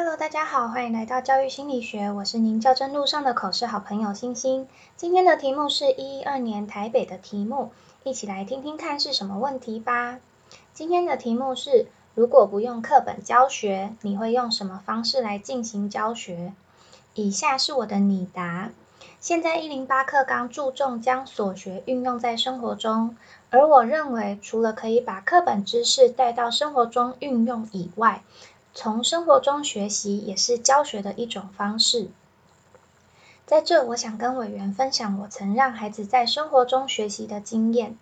[0.00, 4.68] Hello，大家好，欢迎来到教育心理学，我是您教真路上的口试好朋友星星。
[4.96, 7.72] 今天的题目是一二年台北的题目，
[8.04, 10.20] 一起来听听看是什么问题吧。
[10.72, 16.52] 今天的题目是：如果不用课本教学，你会用什么方式来进行教学？
[17.14, 18.70] 以下是我的拟答。
[19.18, 23.16] 现在一零八课纲注重将所学运用在生活中，
[23.50, 28.22] 而我认为除了可以把课本知识带到生活中运用以外，
[28.80, 32.10] 从生活中学习也是教学的一种方式。
[33.44, 37.98] 在这，我想跟委员分享我曾让孩子在生活中学习的经验。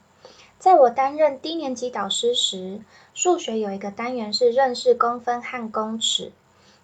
[0.59, 2.83] 在我担任低年级导师时，
[3.15, 6.31] 数学有一个单元是认识公分和公尺。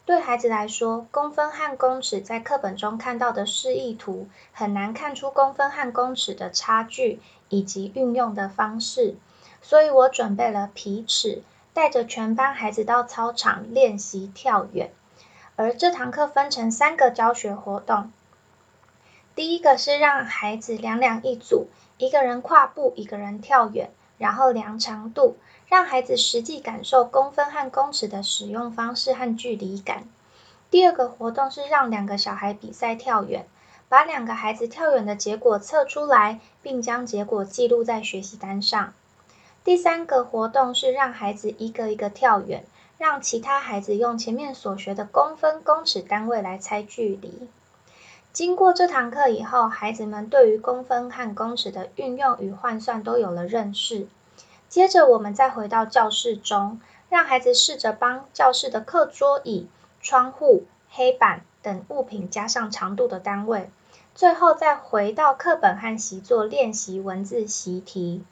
[0.07, 7.21] 对孩子来说，公分和公尺在课本中看到的示意图，很难看出公分和公尺的差距
[7.51, 9.17] 以及运用的方式。
[9.61, 11.43] 所以我准备了皮尺。
[11.75, 14.91] 带着全班孩子到操场练习跳远，
[15.57, 18.13] 而这堂课分成三个教学活动。
[19.35, 30.05] 第一个是让孩子两两一组，一个人跨步，一个人跳远，然后量长度，让孩子实际感受公分和公尺的使用方式和距离感。
[30.71, 33.47] 第二个活动是让两个小孩比赛跳远，
[33.89, 38.93] 把两个孩子跳远的结果测出来，并将结果记录在学习单上。
[39.65, 42.65] 第三个活动是让孩子一个一个跳远，
[42.99, 47.49] 让其他孩子用前面所学的公分、公尺单位来猜距离。
[48.33, 54.09] 经过这堂课以后，孩子们对于公分和公尺的运用与换算都有了认识。
[54.69, 59.69] 接着，我们再回到教室中，让孩子试着帮教室的课桌椅、
[60.01, 63.71] 窗户、黑板等物品加上长度的单位。
[64.15, 68.25] 最后，再回到课本和习作练习文字习题。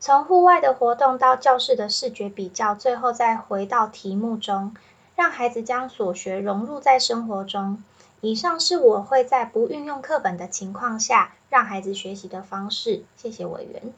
[0.00, 4.74] 从户外的活动到教室的视觉比较，最后再回到题目中，
[5.16, 7.82] 让孩子将所学融入在生活中。
[8.20, 13.02] 以上是我会在不运用课本的情况下让孩子学习的方式。
[13.16, 13.92] 谢谢委员。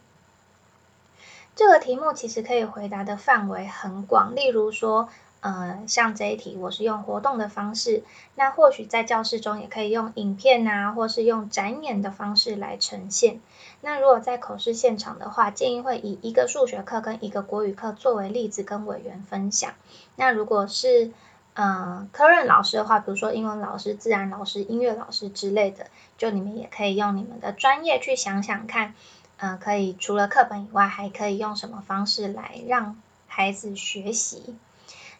[1.54, 5.08] 这个题目其实可以回答的范围很广，例如说。
[5.40, 13.40] 呃，像这一题，我是用活动的方式，那或许在教室中也可以用影片啊，或是用展演的方式来呈现。
[13.80, 19.72] 那如果在口试现场的话，建议会以一个数学课跟一个国语课作为例子跟委员分享。
[20.16, 21.10] 那如果是
[21.54, 25.86] 呃科任老师的话，比如说英文老师、自然老师、音乐老师之类的，
[26.18, 28.94] 就你们也可以用你们的专业去想想看，
[29.38, 34.54] 呃，可以除了课本以外，还可以用什么方式来让孩子学习。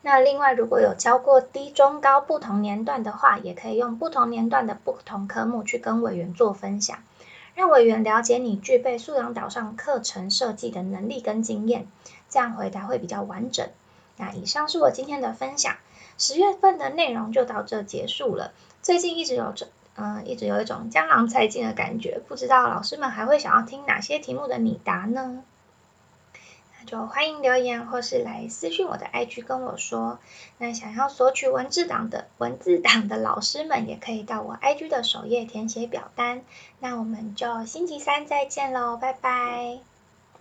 [0.02, 6.98] 那另外，如果有教过低、中、高不同年段的话，也可以用不同年段的不同科目去跟委员做分享，
[7.54, 11.86] 让委员了解你具备素养岛上课程设计的能力跟经验，
[12.30, 13.68] 这样回答会比较完整。
[14.16, 15.76] 那以上是我今天的分享，
[16.16, 18.52] 十月份的内容就到这结束了。
[18.80, 25.42] 最近一直有这，嗯，一直有一种江郎才尽的感觉，不知道老师们还会想要听哪些题目的拟答呢？
[26.86, 30.18] 就欢迎留言或是来私讯我的 IG 跟我说。
[30.58, 36.42] 那想要索取文字档的文字档的老师们，也可以到我 IG 的首页填写表单。
[36.78, 39.89] 那我们就星期三再见喽，拜拜。